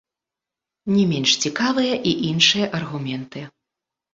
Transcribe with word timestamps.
Не 0.95 1.03
менш 1.11 1.31
цікавыя 1.45 1.93
і 2.13 2.15
іншыя 2.31 2.73
аргументы. 2.79 3.45